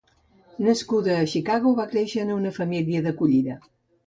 [0.67, 3.61] Nascuda a Chicago, va créixer en una família d'acollida.